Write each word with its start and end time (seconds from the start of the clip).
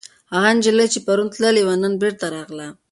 هغه 0.33 0.49
نجلۍ 0.57 0.87
چې 0.93 0.99
پرون 1.05 1.27
تللې 1.33 1.61
وه، 1.67 1.75
نن 1.83 1.93
بېرته 2.01 2.25
راغله. 2.35 2.67